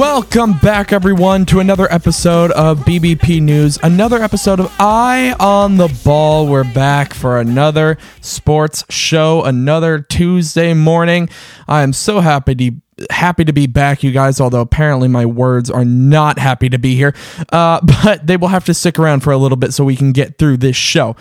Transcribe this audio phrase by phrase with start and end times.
[0.00, 5.94] Welcome back, everyone, to another episode of BBP News, another episode of Eye on the
[6.02, 6.46] Ball.
[6.46, 11.28] We're back for another sports show, another Tuesday morning.
[11.68, 12.72] I am so happy to
[13.10, 14.40] happy to be back, you guys.
[14.40, 17.14] Although apparently my words are not happy to be here,
[17.52, 20.12] uh, but they will have to stick around for a little bit so we can
[20.12, 21.14] get through this show.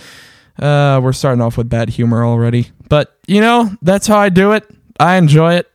[0.57, 4.53] Uh, we're starting off with bad humor already, but you know that's how I do
[4.53, 4.65] it.
[5.01, 5.69] I enjoy it.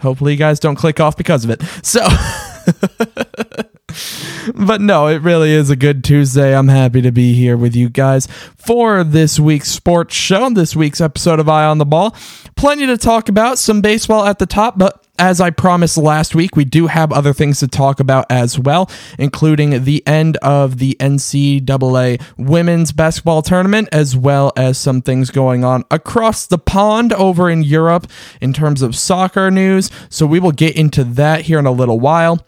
[0.00, 1.62] Hopefully, you guys don't click off because of it.
[1.86, 2.04] So.
[4.54, 6.56] but no, it really is a good Tuesday.
[6.56, 8.26] I'm happy to be here with you guys
[8.56, 12.14] for this week's sports show, this week's episode of Eye on the Ball.
[12.56, 16.54] Plenty to talk about, some baseball at the top, but as I promised last week,
[16.54, 20.96] we do have other things to talk about as well, including the end of the
[21.00, 27.50] NCAA women's basketball tournament, as well as some things going on across the pond over
[27.50, 28.06] in Europe
[28.40, 29.90] in terms of soccer news.
[30.08, 32.38] So we will get into that here in a little while.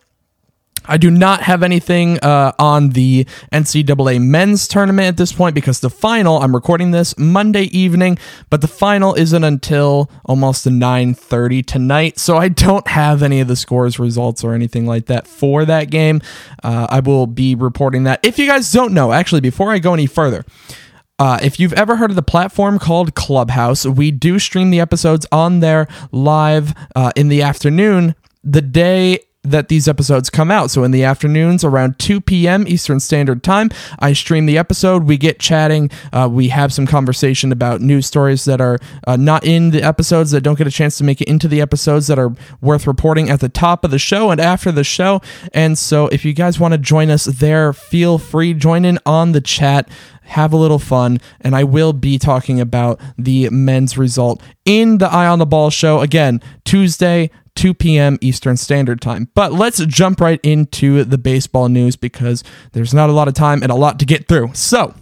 [0.86, 5.80] I do not have anything uh, on the NCAA men's tournament at this point because
[5.80, 12.18] the final, I'm recording this Monday evening, but the final isn't until almost 9.30 tonight.
[12.18, 15.90] So I don't have any of the scores, results, or anything like that for that
[15.90, 16.22] game.
[16.62, 18.20] Uh, I will be reporting that.
[18.24, 20.44] If you guys don't know, actually, before I go any further,
[21.18, 25.26] uh, if you've ever heard of the platform called Clubhouse, we do stream the episodes
[25.30, 30.70] on there live uh, in the afternoon the day that these episodes come out.
[30.70, 32.68] So in the afternoons around 2 p.m.
[32.68, 35.04] Eastern Standard Time, I stream the episode.
[35.04, 35.90] We get chatting.
[36.12, 40.30] Uh, we have some conversation about news stories that are uh, not in the episodes
[40.32, 43.30] that don't get a chance to make it into the episodes that are worth reporting
[43.30, 45.22] at the top of the show and after the show.
[45.54, 49.32] And so if you guys want to join us there, feel free join in on
[49.32, 49.88] the chat
[50.30, 55.10] have a little fun, and I will be talking about the men's result in the
[55.10, 58.18] Eye on the Ball show again Tuesday, 2 p.m.
[58.20, 59.28] Eastern Standard Time.
[59.34, 63.62] But let's jump right into the baseball news because there's not a lot of time
[63.62, 64.54] and a lot to get through.
[64.54, 64.94] So,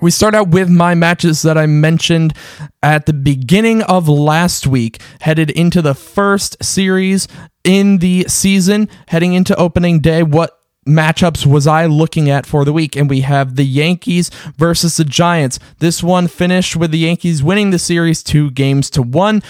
[0.00, 2.34] we start out with my matches that I mentioned
[2.82, 7.28] at the beginning of last week, headed into the first series
[7.62, 10.22] in the season, heading into opening day.
[10.22, 10.58] What
[10.88, 12.96] matchups was I looking at for the week?
[12.96, 15.58] And we have the Yankees versus the Giants.
[15.78, 19.42] This one finished with the Yankees winning the series two games to one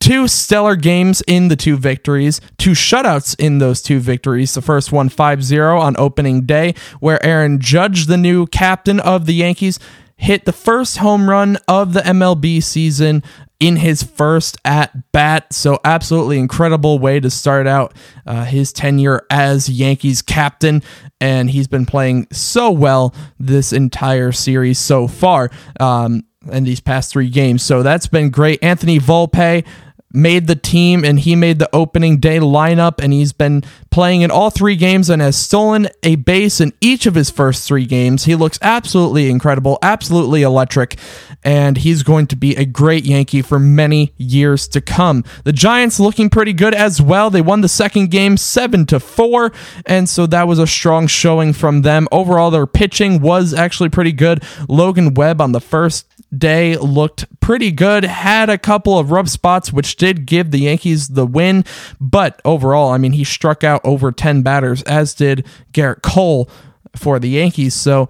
[0.00, 4.54] two stellar games in the two victories, two shutouts in those two victories.
[4.54, 9.26] The first one 5 0 on opening day, where Aaron Judge, the new captain of
[9.26, 9.78] the Yankees,
[10.16, 13.22] hit the first home run of the MLB season
[13.58, 15.52] in his first at bat.
[15.52, 17.96] So, absolutely incredible way to start out
[18.26, 20.82] uh, his tenure as Yankees captain.
[21.20, 25.50] And he's been playing so well this entire series so far.
[25.80, 27.64] Um, in these past three games.
[27.64, 28.62] So that's been great.
[28.62, 29.66] Anthony Volpe
[30.12, 34.30] made the team and he made the opening day lineup and he's been playing in
[34.30, 38.24] all three games and has stolen a base in each of his first three games.
[38.24, 40.96] He looks absolutely incredible, absolutely electric,
[41.42, 45.24] and he's going to be a great Yankee for many years to come.
[45.44, 47.30] The Giants looking pretty good as well.
[47.30, 49.52] They won the second game 7 to 4,
[49.86, 52.08] and so that was a strong showing from them.
[52.12, 54.42] Overall their pitching was actually pretty good.
[54.68, 56.06] Logan Webb on the first
[56.38, 61.08] day looked pretty good, had a couple of rough spots, which did give the Yankees
[61.08, 61.64] the win.
[62.00, 66.50] But overall, I mean, he struck out over 10 batters, as did Gerrit Cole
[66.94, 67.74] for the Yankees.
[67.74, 68.08] So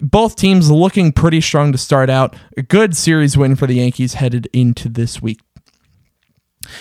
[0.00, 2.36] both teams looking pretty strong to start out.
[2.56, 5.40] A good series win for the Yankees headed into this week.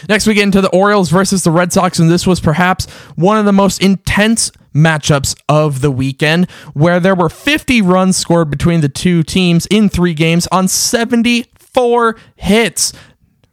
[0.09, 3.38] Next, we get into the Orioles versus the Red Sox, and this was perhaps one
[3.38, 8.82] of the most intense matchups of the weekend, where there were 50 runs scored between
[8.82, 12.94] the two teams in three games on 74 hits.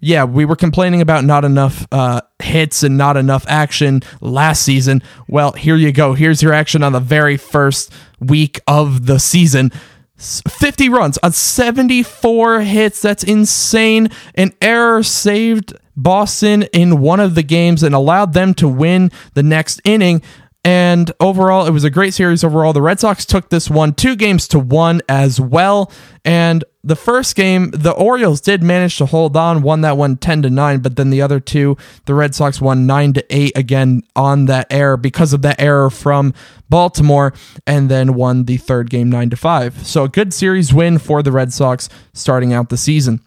[0.00, 5.02] Yeah, we were complaining about not enough uh, hits and not enough action last season.
[5.28, 6.12] Well, here you go.
[6.12, 9.72] Here's your action on the very first week of the season.
[10.16, 13.00] 50 runs on 74 hits.
[13.00, 14.10] That's insane.
[14.34, 19.42] An error saved Boston in one of the games and allowed them to win the
[19.42, 20.22] next inning.
[20.64, 22.72] And overall, it was a great series overall.
[22.72, 25.92] The Red Sox took this one two games to one as well.
[26.24, 30.42] And the first game, the Orioles did manage to hold on, won that one 10
[30.42, 31.76] to 9, but then the other two,
[32.06, 35.90] the Red Sox won 9 to 8 again on that error because of that error
[35.90, 36.32] from
[36.70, 37.34] Baltimore,
[37.66, 39.86] and then won the third game 9 to 5.
[39.86, 43.20] So a good series win for the Red Sox starting out the season.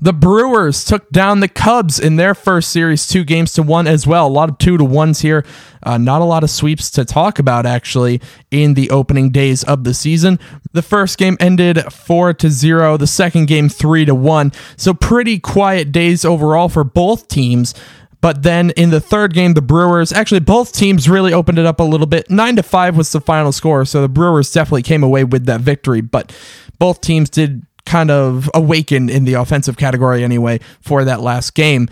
[0.00, 4.06] The Brewers took down the Cubs in their first series, two games to one as
[4.06, 4.26] well.
[4.26, 5.44] A lot of two to ones here.
[5.82, 9.84] Uh, not a lot of sweeps to talk about actually in the opening days of
[9.84, 10.38] the season.
[10.72, 12.96] The first game ended four to zero.
[12.96, 14.52] The second game three to one.
[14.76, 17.74] So pretty quiet days overall for both teams.
[18.20, 21.78] But then in the third game, the Brewers actually both teams really opened it up
[21.78, 22.28] a little bit.
[22.30, 25.60] Nine to five was the final score, so the Brewers definitely came away with that
[25.60, 26.00] victory.
[26.00, 26.34] But
[26.78, 31.88] both teams did kind of awaken in the offensive category anyway for that last game.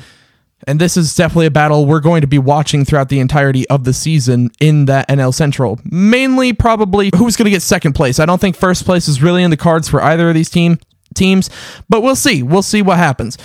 [0.67, 3.85] And this is definitely a battle we're going to be watching throughout the entirety of
[3.85, 5.79] the season in that NL Central.
[5.85, 8.19] Mainly, probably who's going to get second place.
[8.19, 10.79] I don't think first place is really in the cards for either of these team
[11.15, 11.51] teams,
[11.89, 12.43] but we'll see.
[12.43, 13.37] We'll see what happens.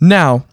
[0.00, 0.44] Now,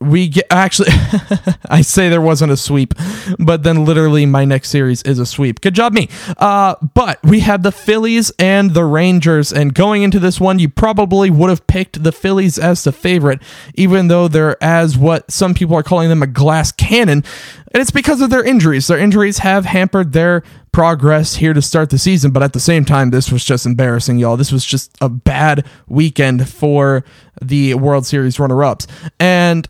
[0.00, 0.88] we get actually
[1.68, 2.94] i say there wasn't a sweep
[3.38, 5.60] but then literally my next series is a sweep.
[5.60, 6.08] Good job me.
[6.36, 10.68] Uh, but we had the phillies and the rangers and going into this one you
[10.68, 13.40] probably would have picked the phillies as the favorite
[13.74, 17.24] even though they're as what some people are calling them a glass cannon
[17.72, 18.88] and it's because of their injuries.
[18.88, 20.42] Their injuries have hampered their
[20.72, 24.18] progress here to start the season but at the same time this was just embarrassing
[24.18, 24.36] y'all.
[24.36, 27.04] This was just a bad weekend for
[27.42, 28.86] the world series runner-ups.
[29.18, 29.68] And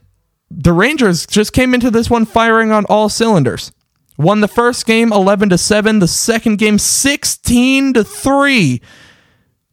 [0.50, 3.72] the Rangers just came into this one firing on all cylinders.
[4.18, 8.82] Won the first game 11 to 7, the second game 16 to 3.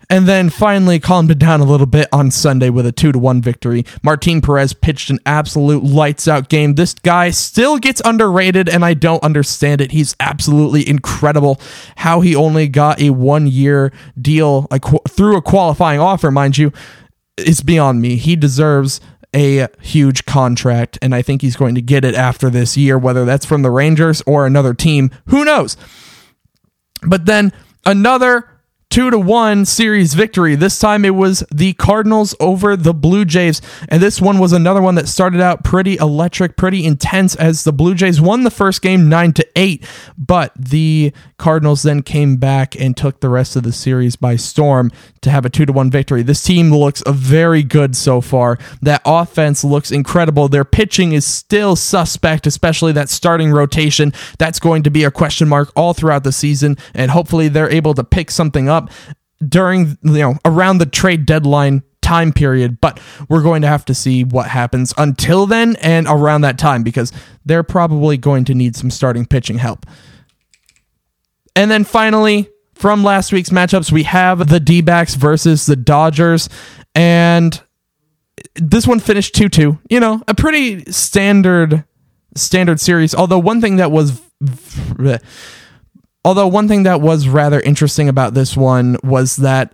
[0.10, 3.20] And then finally calmed it down a little bit on Sunday with a 2 to
[3.20, 3.86] 1 victory.
[4.04, 6.76] Martin Perez pitched an absolute lights out game.
[6.76, 9.92] This guy still gets underrated and I don't understand it.
[9.92, 11.60] He's absolutely incredible
[11.98, 13.92] how he only got a 1 year
[14.22, 16.72] deal like, through a qualifying offer, mind you.
[17.38, 18.16] It's beyond me.
[18.16, 19.02] He deserves
[19.36, 23.26] a huge contract, and I think he's going to get it after this year, whether
[23.26, 25.12] that's from the Rangers or another team.
[25.28, 25.78] Who knows?
[27.02, 27.54] But then
[27.86, 28.50] another
[28.90, 30.56] two to one series victory.
[30.56, 33.62] This time it was the Cardinals over the Blue Jays.
[33.90, 37.74] And this one was another one that started out pretty electric, pretty intense as the
[37.74, 39.86] Blue Jays won the first game nine to eight.
[40.18, 44.92] But the Cardinals then came back and took the rest of the series by storm
[45.22, 46.24] to have a two to one victory.
[46.24, 48.58] This team looks very good so far.
[48.82, 50.48] That offense looks incredible.
[50.48, 54.14] Their pitching is still suspect, especially that starting rotation.
[54.40, 56.78] That's going to be a question mark all throughout the season.
[56.94, 58.77] And hopefully they're able to pick something up
[59.48, 63.94] during you know around the trade deadline time period, but we're going to have to
[63.94, 67.12] see what happens until then and around that time because
[67.46, 69.86] they're probably going to need some starting pitching help.
[71.56, 76.48] And then finally, from last week's matchups, we have the D versus the Dodgers.
[76.96, 77.60] And
[78.56, 79.80] this one finished 2 2.
[79.90, 81.84] You know, a pretty standard
[82.36, 83.16] standard series.
[83.16, 84.22] Although one thing that was
[86.28, 89.74] Although one thing that was rather interesting about this one was that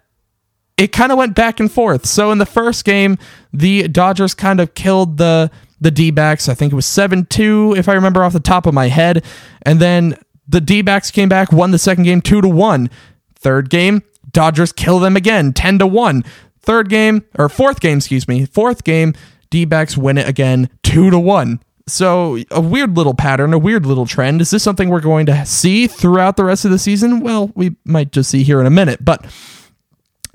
[0.78, 2.06] it kind of went back and forth.
[2.06, 3.18] So in the first game,
[3.52, 5.50] the Dodgers kind of killed the
[5.82, 6.48] the D-backs.
[6.48, 9.26] I think it was 7-2 if I remember off the top of my head.
[9.64, 10.16] And then
[10.48, 12.88] the D-backs came back, won the second game 2 to 1.
[13.34, 16.24] Third game, Dodgers kill them again 10 to 1.
[16.60, 18.46] Third game or fourth game, excuse me.
[18.46, 19.16] Fourth game,
[19.50, 21.60] D-backs win it again 2 to 1.
[21.86, 24.40] So, a weird little pattern, a weird little trend.
[24.40, 27.20] Is this something we're going to see throughout the rest of the season?
[27.20, 29.26] Well, we might just see here in a minute, but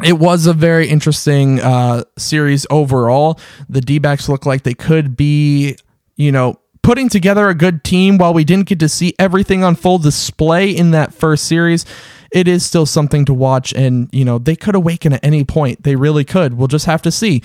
[0.04, 3.40] it was a very interesting uh, series overall.
[3.68, 5.76] The D backs look like they could be,
[6.16, 9.74] you know, putting together a good team while we didn't get to see everything on
[9.74, 11.84] full display in that first series.
[12.30, 15.82] It is still something to watch, and, you know, they could awaken at any point.
[15.82, 16.54] They really could.
[16.54, 17.42] We'll just have to see.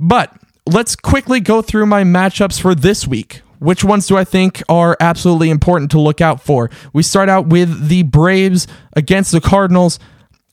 [0.00, 0.36] But
[0.72, 3.42] let's quickly go through my matchups for this week.
[3.58, 6.70] Which ones do I think are absolutely important to look out for?
[6.94, 9.98] We start out with the Braves against the Cardinals.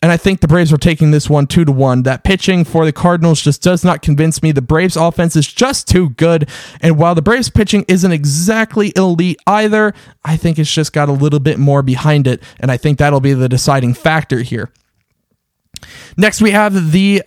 [0.02, 2.04] And I think the Braves are taking this one two to one.
[2.04, 4.52] That pitching for the Cardinals just does not convince me.
[4.52, 6.50] The Braves offense is just too good.
[6.82, 9.94] And while the Braves pitching isn't exactly elite either,
[10.24, 12.44] I think it's just got a little bit more behind it.
[12.60, 14.72] And I think that'll be the deciding factor here.
[16.16, 17.24] Next, we have the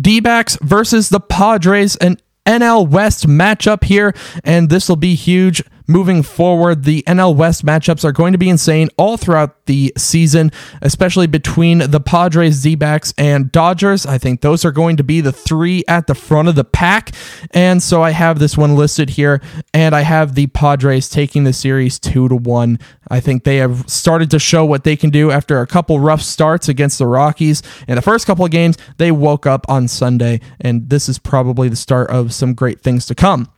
[0.00, 0.20] D
[0.62, 4.14] versus the Padres, an NL West matchup here,
[4.44, 6.84] and this will be huge moving forward.
[6.84, 10.52] The NL West matchups are going to be insane all throughout the season,
[10.82, 14.06] especially between the Padres, D backs, and Dodgers.
[14.06, 17.12] I think those are going to be the three at the front of the pack.
[17.52, 19.40] And so I have this one listed here,
[19.72, 22.78] and I have the Padres taking the series two to one.
[23.10, 26.20] I think they have started to show what they can do after a couple rough
[26.20, 27.62] starts against the Rockies.
[27.88, 31.68] In the first couple of games, they woke up on Sunday, and this is probably
[31.68, 33.50] the start of some great things to come.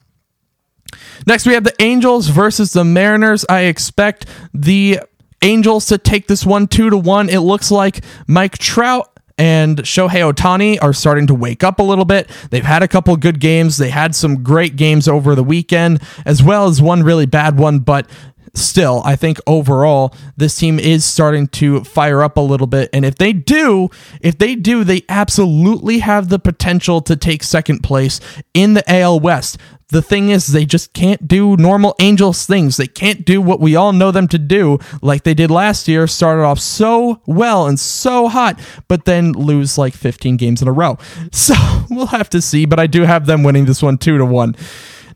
[1.26, 3.44] Next, we have the Angels versus the Mariners.
[3.49, 5.00] I expect the
[5.42, 7.28] Angels to take this one two to one.
[7.30, 12.04] It looks like Mike Trout and Shohei Ohtani are starting to wake up a little
[12.04, 12.28] bit.
[12.50, 13.78] They've had a couple good games.
[13.78, 17.78] They had some great games over the weekend, as well as one really bad one.
[17.78, 18.06] But
[18.54, 22.90] still, I think overall this team is starting to fire up a little bit.
[22.92, 23.90] And if they do,
[24.21, 28.21] if they do, they absolutely have the potential to take second place
[28.54, 29.59] in the AL West.
[29.90, 32.76] The thing is, they just can't do normal Angels things.
[32.76, 36.07] They can't do what we all know them to do, like they did last year.
[36.07, 40.73] Started off so well and so hot, but then lose like 15 games in a
[40.73, 40.97] row.
[41.33, 41.54] So
[41.88, 42.66] we'll have to see.
[42.66, 44.54] But I do have them winning this one two to one.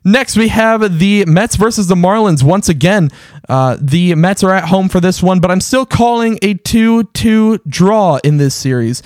[0.07, 2.43] Next, we have the Mets versus the Marlins.
[2.43, 3.09] Once again,
[3.49, 7.05] uh, the Mets are at home for this one, but I'm still calling a 2
[7.05, 9.01] 2 draw in this series.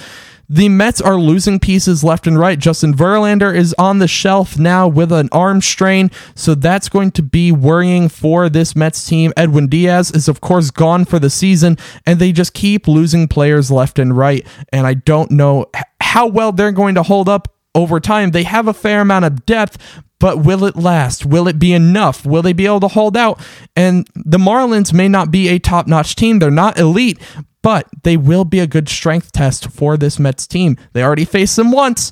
[0.50, 2.60] The Mets are losing pieces left and right.
[2.60, 7.22] Justin Verlander is on the shelf now with an arm strain, so that's going to
[7.22, 9.32] be worrying for this Mets team.
[9.38, 13.72] Edwin Diaz is, of course, gone for the season, and they just keep losing players
[13.72, 14.46] left and right.
[14.74, 15.68] And I don't know
[16.02, 18.32] how well they're going to hold up over time.
[18.32, 19.78] They have a fair amount of depth,
[20.20, 21.26] but will it last?
[21.26, 22.26] Will it be enough?
[22.26, 23.40] Will they be able to hold out?
[23.76, 26.40] And the Marlins may not be a top notch team.
[26.40, 27.20] They're not elite,
[27.62, 30.78] but they will be a good strength test for this Mets team.
[30.94, 32.12] They already faced them once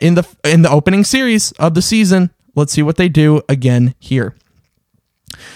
[0.00, 2.30] in the in the opening series of the season.
[2.54, 4.34] Let's see what they do again here.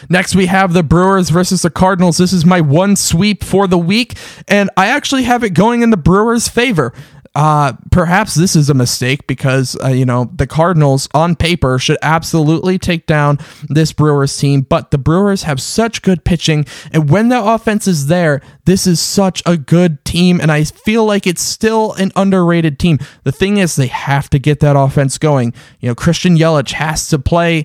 [0.08, 2.18] Next, we have the Brewers versus the Cardinals.
[2.18, 4.16] This is my one sweep for the week,
[4.48, 6.92] and I actually have it going in the Brewers' favor.
[7.32, 11.98] Uh, perhaps this is a mistake because, uh, you know, the Cardinals on paper should
[12.02, 16.66] absolutely take down this Brewers team, but the Brewers have such good pitching.
[16.92, 20.40] And when the offense is there, this is such a good team.
[20.40, 22.98] And I feel like it's still an underrated team.
[23.22, 25.54] The thing is, they have to get that offense going.
[25.78, 27.64] You know, Christian Yelich has to play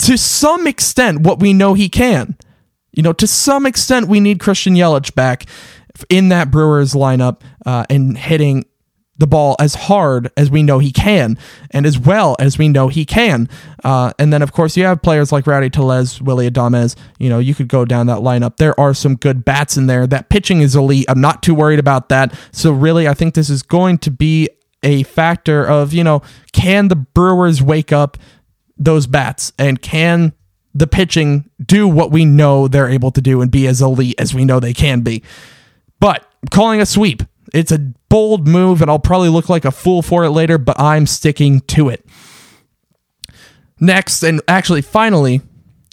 [0.00, 2.36] to some extent what we know he can.
[2.92, 5.44] You know, to some extent, we need Christian Yelich back
[6.08, 8.64] in that Brewers lineup uh, and hitting
[9.18, 11.38] the ball as hard as we know he can
[11.70, 13.48] and as well as we know he can.
[13.82, 16.96] Uh, and then, of course, you have players like Rowdy Tellez, Willie Adames.
[17.18, 18.56] You know, you could go down that lineup.
[18.56, 20.06] There are some good bats in there.
[20.06, 21.06] That pitching is elite.
[21.08, 22.34] I'm not too worried about that.
[22.52, 24.48] So, really, I think this is going to be
[24.82, 26.22] a factor of, you know,
[26.52, 28.18] can the Brewers wake up
[28.76, 30.32] those bats and can
[30.74, 34.34] the pitching do what we know they're able to do and be as elite as
[34.34, 35.22] we know they can be?
[36.00, 37.22] But calling a sweep.
[37.54, 40.78] It's a bold move, and I'll probably look like a fool for it later, but
[40.78, 42.04] I'm sticking to it.
[43.78, 45.42] Next, and actually, finally,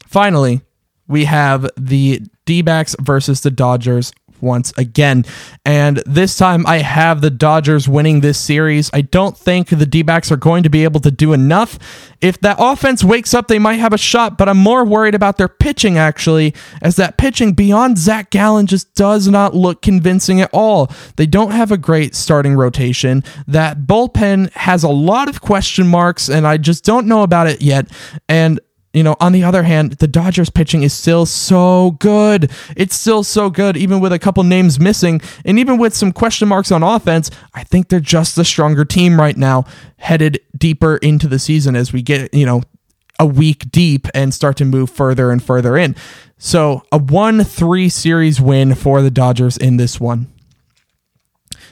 [0.08, 0.62] finally,
[1.08, 5.26] we have the D backs versus the Dodgers once again.
[5.66, 8.92] And this time I have the Dodgers winning this series.
[8.94, 11.80] I don't think the D backs are going to be able to do enough.
[12.22, 15.38] If that offense wakes up, they might have a shot, but I'm more worried about
[15.38, 20.50] their pitching actually, as that pitching beyond Zach Gallen just does not look convincing at
[20.54, 20.92] all.
[21.16, 23.24] They don't have a great starting rotation.
[23.48, 27.62] That bullpen has a lot of question marks, and I just don't know about it
[27.62, 27.88] yet.
[28.28, 28.60] And
[28.94, 32.52] you know, on the other hand, the Dodgers pitching is still so good.
[32.78, 36.48] It's still so good, even with a couple names missing, and even with some question
[36.48, 37.32] marks on offense.
[37.54, 39.66] I think they're just the stronger team right now,
[39.98, 42.62] headed deeper into the season as we get, you know,
[43.20, 45.96] a week deep and start to move further and further in.
[46.38, 50.33] So, a 1 3 series win for the Dodgers in this one.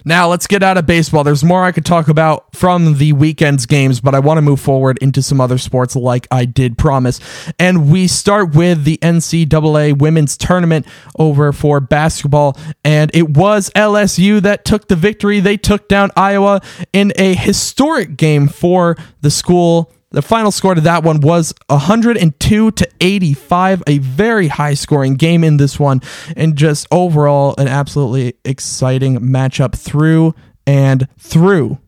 [0.04, 1.24] Now let's get out of baseball.
[1.24, 4.60] There's more I could talk about from the weekend's games, but I want to move
[4.60, 7.20] forward into some other sports like I did promise.
[7.60, 12.58] And we start with the NCAA women's tournament over for basketball.
[12.84, 15.40] And it was LSU that took the victory.
[15.40, 16.62] They took down Iowa
[16.94, 22.72] in a historic game for the school the final score to that one was 102
[22.72, 26.02] to 85, a very high scoring game in this one,
[26.36, 30.36] and just overall an absolutely exciting matchup through
[30.68, 31.80] and through.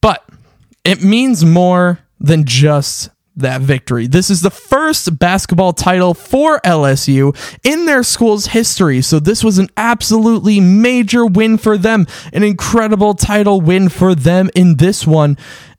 [0.00, 0.28] But
[0.84, 3.10] it means more than just
[3.40, 4.06] that victory.
[4.06, 9.02] This is the first basketball title for LSU in their school's history.
[9.02, 14.50] So this was an absolutely major win for them, an incredible title win for them
[14.54, 15.36] in this one.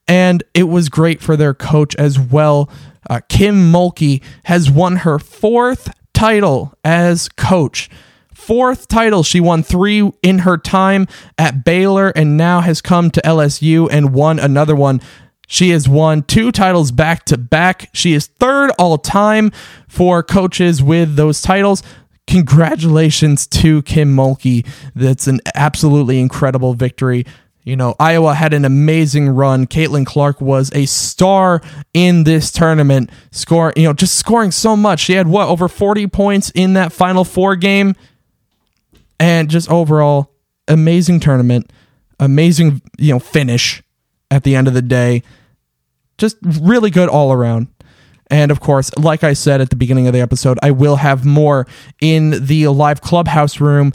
[0.08, 2.70] And it was great for their coach as well.
[3.10, 7.90] Uh, Kim Mulkey has won her fourth title as coach
[8.42, 9.24] fourth title.
[9.24, 14.14] She won three in her time at Baylor and now has come to LSU and
[14.14, 15.00] won another one
[15.52, 17.90] she has won two titles back to back.
[17.92, 19.52] She is third all time
[19.86, 21.84] for coaches with those titles.
[22.26, 24.66] Congratulations to Kim Mulkey.
[24.96, 27.26] That's an absolutely incredible victory.
[27.66, 29.68] You know, Iowa had an amazing run.
[29.68, 31.62] Caitlin Clark was a star
[31.94, 35.02] in this tournament, scoring, you know, just scoring so much.
[35.02, 37.96] She had what, over 40 points in that final four game?
[39.20, 40.32] And just overall,
[40.70, 41.74] amazing tournament,
[42.22, 43.84] amazing, you know, finish
[44.32, 45.24] at the end of the day
[46.18, 47.68] just really good all around.
[48.30, 51.26] And of course, like I said at the beginning of the episode, I will have
[51.26, 51.68] more
[52.00, 53.92] in the live clubhouse room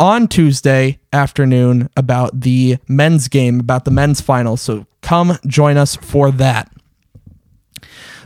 [0.00, 4.56] on Tuesday afternoon about the men's game, about the men's final.
[4.56, 6.70] So come join us for that.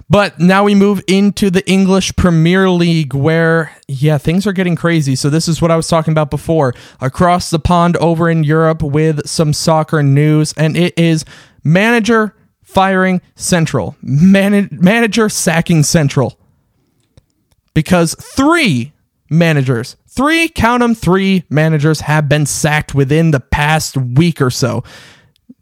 [0.08, 5.14] But now we move into the English Premier League where, yeah, things are getting crazy.
[5.14, 6.74] So, this is what I was talking about before.
[7.00, 11.24] Across the pond over in Europe with some soccer news, and it is
[11.62, 12.34] manager
[12.70, 16.38] firing central, Man- manager sacking central.
[17.74, 18.92] Because three
[19.30, 24.82] managers, three, count them, three managers have been sacked within the past week or so.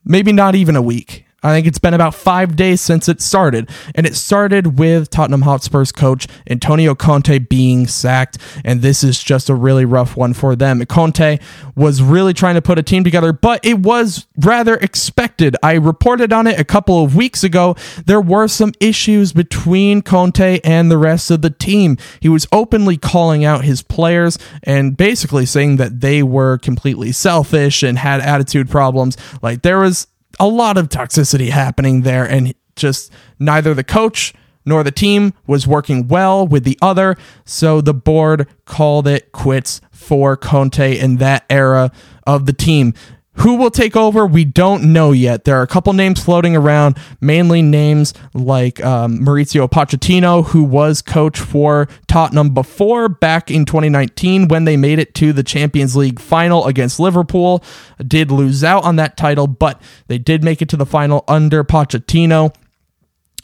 [0.04, 1.24] Maybe not even a week.
[1.40, 3.70] I think it's been about five days since it started.
[3.94, 8.38] And it started with Tottenham Hotspur's coach Antonio Conte being sacked.
[8.64, 10.84] And this is just a really rough one for them.
[10.86, 11.38] Conte
[11.76, 15.56] was really trying to put a team together, but it was rather expected.
[15.62, 17.76] I reported on it a couple of weeks ago.
[18.04, 21.98] There were some issues between Conte and the rest of the team.
[22.18, 27.84] He was openly calling out his players and basically saying that they were completely selfish
[27.84, 29.16] and had attitude problems.
[29.40, 34.32] Like there was a lot of toxicity happening there, and just neither the coach
[34.64, 37.16] nor the team was working well with the other.
[37.44, 41.90] So the board called it quits for Conte in that era
[42.26, 42.92] of the team.
[43.40, 44.26] Who will take over?
[44.26, 45.44] We don't know yet.
[45.44, 51.02] There are a couple names floating around, mainly names like um, Mauricio Pochettino, who was
[51.02, 56.18] coach for Tottenham before back in 2019 when they made it to the Champions League
[56.18, 57.62] final against Liverpool.
[58.04, 61.62] Did lose out on that title, but they did make it to the final under
[61.62, 62.52] Pochettino.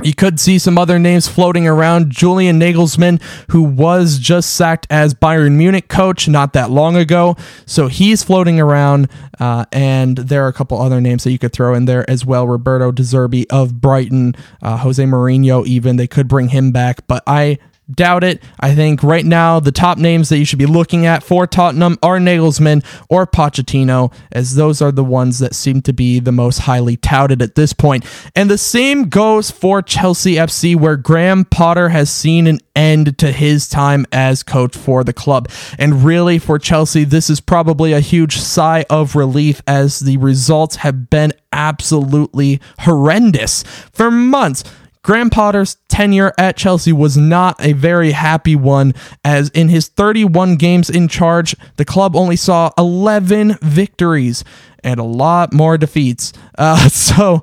[0.03, 2.11] You could see some other names floating around.
[2.11, 7.37] Julian Nagelsmann, who was just sacked as Bayern Munich coach not that long ago.
[7.65, 9.09] So he's floating around.
[9.39, 12.27] Uh, and there are a couple other names that you could throw in there as
[12.27, 12.49] well.
[12.49, 15.97] Roberto De Zerbi of Brighton, uh, Jose Mourinho, even.
[15.97, 17.07] They could bring him back.
[17.07, 17.59] But I
[17.93, 18.43] Doubt it.
[18.59, 21.99] I think right now the top names that you should be looking at for Tottenham
[22.03, 26.61] are Nagelsmann or Pochettino, as those are the ones that seem to be the most
[26.61, 28.07] highly touted at this point.
[28.35, 33.31] And the same goes for Chelsea FC, where Graham Potter has seen an end to
[33.31, 35.51] his time as coach for the club.
[35.79, 40.77] And really, for Chelsea, this is probably a huge sigh of relief as the results
[40.77, 44.65] have been absolutely horrendous for months.
[45.05, 50.57] Graham Potter's tenure at Chelsea was not a very happy one, as in his 31
[50.57, 54.45] games in charge, the club only saw 11 victories
[54.83, 56.33] and a lot more defeats.
[56.57, 57.43] Uh, so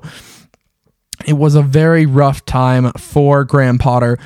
[1.26, 4.18] it was a very rough time for Graham Potter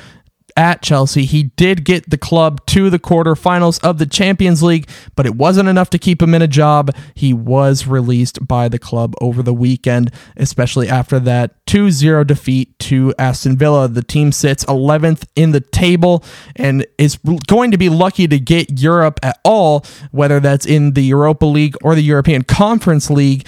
[0.57, 1.25] at Chelsea.
[1.25, 5.69] He did get the club to the quarterfinals of the Champions League, but it wasn't
[5.69, 6.93] enough to keep him in a job.
[7.13, 12.77] He was released by the club over the weekend, especially after that 2 0 defeat
[12.79, 13.87] to Aston Villa.
[13.87, 16.23] The team sits 11th in the table
[16.55, 17.17] and is
[17.47, 21.75] going to be lucky to get Europe at all, whether that's in the Europa League
[21.83, 23.45] or the European Conference League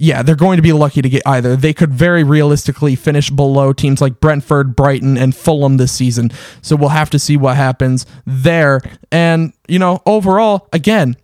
[0.00, 1.56] yeah, they're going to be lucky to get either.
[1.56, 6.30] They could very realistically finish below teams like Brentford, Brighton, and Fulham this season.
[6.62, 8.80] So we'll have to see what happens there.
[9.12, 11.16] And, you know, overall, again,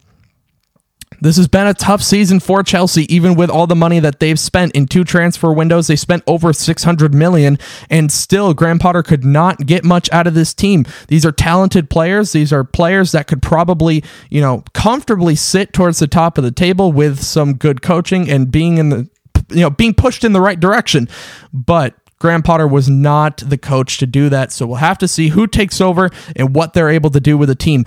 [1.21, 4.39] this has been a tough season for Chelsea, even with all the money that they've
[4.39, 5.87] spent in two transfer windows.
[5.87, 7.59] They spent over 600 million,
[7.91, 10.85] and still Graham Potter could not get much out of this team.
[11.09, 12.33] These are talented players.
[12.33, 16.53] These are players that could probably, you know, comfortably sit towards the top of the
[16.53, 19.09] table with some good coaching and being in the,
[19.51, 21.09] you know, being pushed in the right direction.
[21.53, 24.53] But Graham Potter was not the coach to do that.
[24.53, 27.49] So we'll have to see who takes over and what they're able to do with
[27.49, 27.85] the team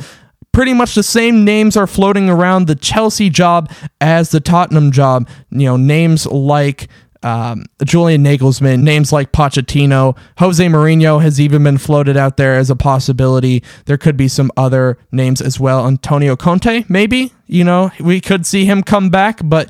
[0.52, 5.28] pretty much the same names are floating around the Chelsea job as the Tottenham job.
[5.52, 6.88] You know, names like
[7.22, 12.70] um, Julian Nagelsmann, names like Pochettino, Jose Mourinho has even been floated out there as
[12.70, 13.64] a possibility.
[13.86, 15.86] There could be some other names as well.
[15.86, 17.34] Antonio Conte, maybe.
[17.48, 19.70] You know, we could see him come back, but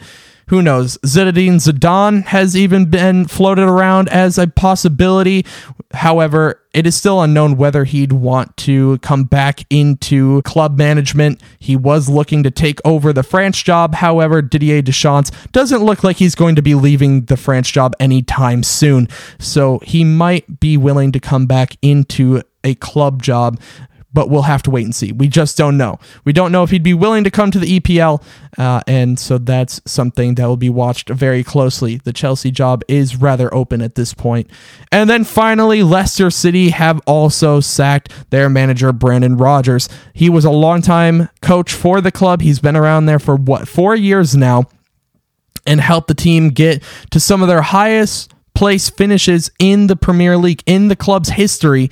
[0.49, 0.97] who knows?
[1.05, 5.45] Zinedine Zidane has even been floated around as a possibility.
[5.91, 11.39] However, it is still unknown whether he'd want to come back into club management.
[11.59, 13.93] He was looking to take over the France job.
[13.93, 18.63] However, Didier Deschamps doesn't look like he's going to be leaving the France job anytime
[18.63, 19.07] soon.
[19.37, 23.59] So he might be willing to come back into a club job
[24.11, 25.11] but we'll have to wait and see.
[25.11, 25.99] We just don't know.
[26.25, 28.23] We don't know if he'd be willing to come to the EPL,
[28.57, 31.97] uh, and so that's something that will be watched very closely.
[31.97, 34.49] The Chelsea job is rather open at this point.
[34.91, 39.89] And then finally, Leicester City have also sacked their manager, Brandon Rodgers.
[40.13, 42.41] He was a longtime coach for the club.
[42.41, 44.65] He's been around there for what, four years now,
[45.67, 50.35] and helped the team get to some of their highest place finishes in the Premier
[50.35, 51.89] League in the club's history.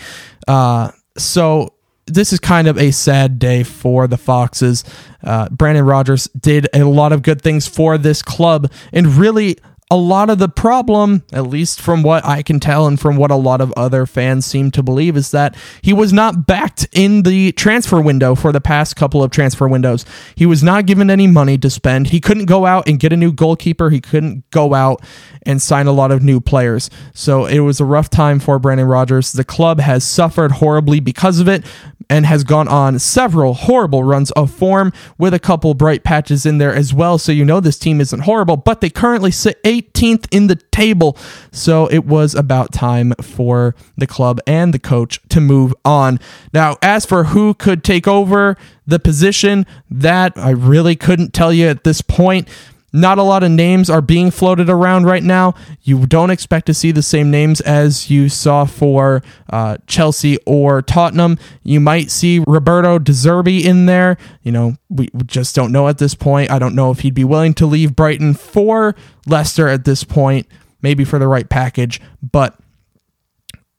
[0.47, 1.73] Uh, so
[2.07, 4.83] this is kind of a sad day for the Foxes.
[5.23, 9.57] Uh, Brandon Rodgers did a lot of good things for this club and really
[9.89, 13.31] a lot of the problem, at least from what I can tell and from what
[13.31, 17.23] a lot of other fans seem to believe, is that he was not backed in
[17.23, 20.03] the transfer window for the past couple of transfer windows.
[20.35, 22.09] He was not given any money to spend.
[22.09, 23.89] He couldn't go out and get a new goalkeeper.
[23.89, 25.01] He couldn't go out
[25.43, 26.89] and sign a lot of new players.
[27.13, 29.31] So it was a rough time for Brandon Rodgers.
[29.31, 31.65] The club has suffered horribly because of it
[32.09, 36.57] and has gone on several horrible runs of form with a couple bright patches in
[36.57, 37.17] there as well.
[37.17, 41.17] So you know this team isn't horrible, but they currently sit 18th in the table.
[41.51, 46.19] So it was about time for the club and the coach to move on.
[46.53, 51.67] Now, as for who could take over the position, that I really couldn't tell you
[51.67, 52.47] at this point.
[52.97, 55.53] Not a lot of names are being floated around right now.
[55.83, 60.81] You don't expect to see the same names as you saw for uh, Chelsea or
[60.81, 61.37] Tottenham.
[61.61, 64.17] You might see Roberto De Zerbi in there.
[64.41, 66.49] You know, we just don't know at this point.
[66.49, 68.95] I don't know if he'd be willing to leave Brighton for
[69.27, 70.47] Leicester at this point,
[70.81, 72.57] maybe for the right package, but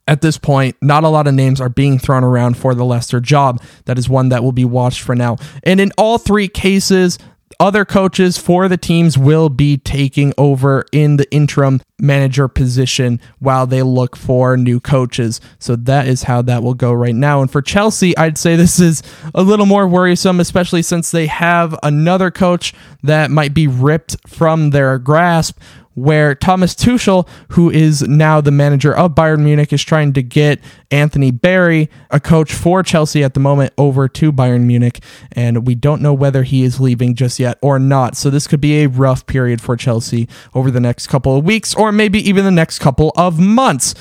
[0.07, 3.19] at this point, not a lot of names are being thrown around for the Leicester
[3.19, 3.61] job.
[3.87, 5.39] That is one that will be watched for now.
[5.65, 7.19] And in all three cases,
[7.61, 13.67] other coaches for the teams will be taking over in the interim manager position while
[13.67, 15.41] they look for new coaches.
[15.59, 17.41] So that is how that will go right now.
[17.43, 19.03] And for Chelsea, I'd say this is
[19.35, 24.71] a little more worrisome, especially since they have another coach that might be ripped from
[24.71, 25.59] their grasp
[26.03, 30.61] where Thomas Tuchel, who is now the manager of Bayern Munich, is trying to get
[30.91, 35.01] Anthony Barry, a coach for Chelsea at the moment, over to Bayern Munich.
[35.33, 38.17] And we don't know whether he is leaving just yet or not.
[38.17, 41.75] So this could be a rough period for Chelsea over the next couple of weeks
[41.75, 43.95] or maybe even the next couple of months.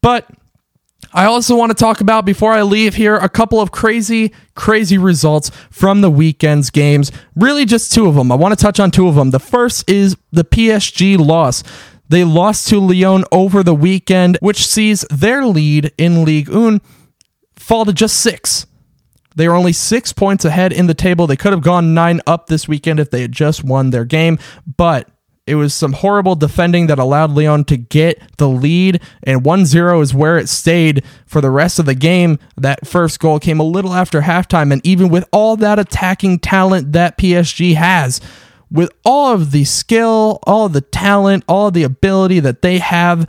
[0.00, 0.28] But
[1.14, 4.96] I also want to talk about, before I leave here, a couple of crazy, crazy
[4.96, 7.12] results from the weekend's games.
[7.36, 8.32] Really, just two of them.
[8.32, 9.30] I want to touch on two of them.
[9.30, 11.62] The first is the PSG loss.
[12.08, 16.80] They lost to Lyon over the weekend, which sees their lead in Ligue 1
[17.56, 18.66] fall to just six.
[19.34, 21.26] They are only six points ahead in the table.
[21.26, 24.38] They could have gone nine up this weekend if they had just won their game,
[24.76, 25.08] but
[25.46, 30.00] it was some horrible defending that allowed Lyon to get the lead, and 1 0
[30.00, 32.38] is where it stayed for the rest of the game.
[32.56, 36.92] That first goal came a little after halftime, and even with all that attacking talent
[36.92, 38.20] that PSG has,
[38.70, 42.78] with all of the skill, all of the talent, all of the ability that they
[42.78, 43.28] have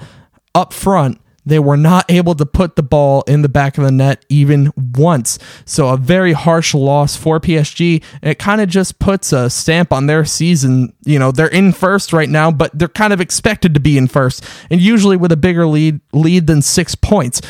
[0.53, 3.91] up front, they were not able to put the ball in the back of the
[3.91, 5.39] net even once.
[5.65, 8.03] So, a very harsh loss for PSG.
[8.21, 10.93] And it kind of just puts a stamp on their season.
[11.05, 14.07] You know, they're in first right now, but they're kind of expected to be in
[14.07, 17.41] first, and usually with a bigger lead, lead than six points.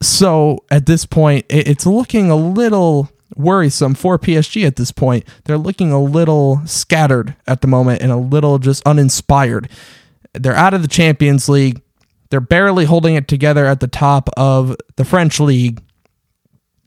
[0.00, 5.24] So, at this point, it's looking a little worrisome for PSG at this point.
[5.44, 9.68] They're looking a little scattered at the moment and a little just uninspired.
[10.34, 11.82] They're out of the Champions League
[12.32, 15.82] they're barely holding it together at the top of the French league.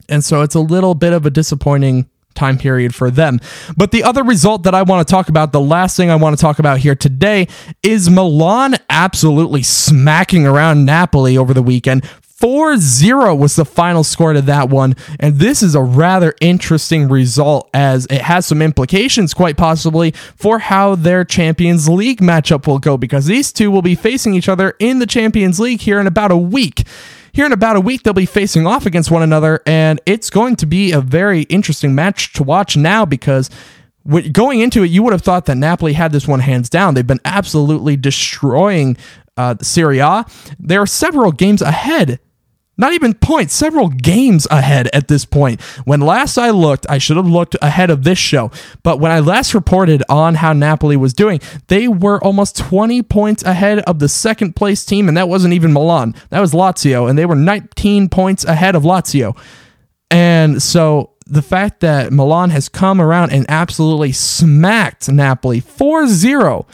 [0.08, 3.38] And so it's a little bit of a disappointing time period for them.
[3.76, 6.36] But the other result that I want to talk about, the last thing I want
[6.36, 7.46] to talk about here today,
[7.84, 12.04] is Milan absolutely smacking around Napoli over the weekend.
[12.36, 14.94] 4 0 was the final score to that one.
[15.18, 20.58] And this is a rather interesting result as it has some implications, quite possibly, for
[20.58, 24.74] how their Champions League matchup will go because these two will be facing each other
[24.78, 26.86] in the Champions League here in about a week.
[27.32, 30.56] Here in about a week, they'll be facing off against one another, and it's going
[30.56, 33.50] to be a very interesting match to watch now because
[34.32, 36.94] going into it, you would have thought that Napoli had this one hands down.
[36.94, 38.96] They've been absolutely destroying
[39.36, 40.24] uh, Serie A.
[40.58, 42.20] There are several games ahead
[42.76, 45.60] not even points, several games ahead at this point.
[45.84, 48.50] When last I looked, I should have looked ahead of this show,
[48.82, 53.42] but when I last reported on how Napoli was doing, they were almost 20 points
[53.44, 56.14] ahead of the second place team, and that wasn't even Milan.
[56.30, 59.36] That was Lazio, and they were 19 points ahead of Lazio.
[60.10, 66.66] And so the fact that Milan has come around and absolutely smacked Napoli 4 0,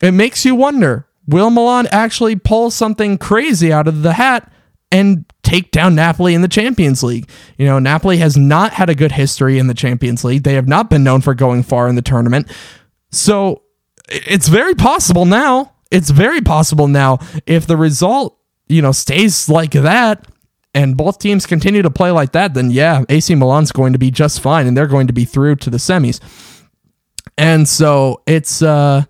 [0.00, 4.52] it makes you wonder will Milan actually pull something crazy out of the hat?
[4.94, 7.28] And take down Napoli in the Champions League.
[7.58, 10.44] You know, Napoli has not had a good history in the Champions League.
[10.44, 12.48] They have not been known for going far in the tournament.
[13.10, 13.62] So
[14.08, 15.72] it's very possible now.
[15.90, 20.28] It's very possible now if the result, you know, stays like that
[20.74, 24.12] and both teams continue to play like that, then yeah, AC Milan's going to be
[24.12, 26.20] just fine and they're going to be through to the semis.
[27.36, 29.02] And so it's uh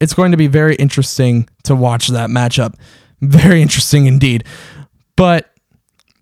[0.00, 2.74] it's going to be very interesting to watch that matchup.
[3.20, 4.44] Very interesting indeed.
[5.18, 5.50] But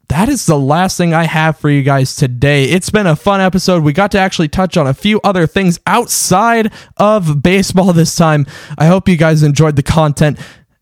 [0.08, 2.64] that is the last thing I have for you guys today.
[2.64, 3.82] It's been a fun episode.
[3.82, 8.46] We got to actually touch on a few other things outside of baseball this time.
[8.78, 10.38] I hope you guys enjoyed the content.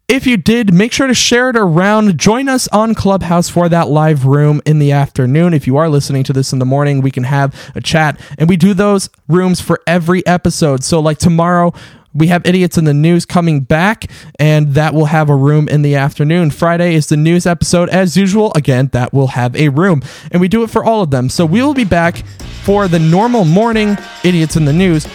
[0.06, 2.16] If you did, make sure to share it around.
[2.16, 5.52] Join us on Clubhouse for that live room in the afternoon.
[5.52, 8.20] If you are listening to this in the morning, we can have a chat.
[8.38, 10.84] And we do those rooms for every episode.
[10.84, 11.72] So, like tomorrow,
[12.14, 15.82] we have Idiots in the News coming back, and that will have a room in
[15.82, 16.50] the afternoon.
[16.50, 18.52] Friday is the news episode as usual.
[18.54, 21.28] Again, that will have a room, and we do it for all of them.
[21.28, 22.18] So we will be back
[22.62, 25.06] for the normal morning Idiots in the News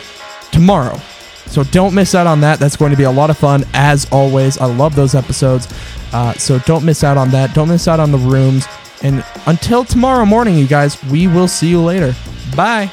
[0.52, 1.00] tomorrow.
[1.48, 2.60] So don't miss out on that.
[2.60, 4.58] That's going to be a lot of fun, as always.
[4.60, 5.68] I love those episodes.
[6.14, 7.56] Uh, so don't miss out on that.
[7.56, 8.68] Don't miss out on the rooms.
[9.02, 12.14] And until tomorrow morning, you guys, we will see you later.
[12.56, 12.92] Bye.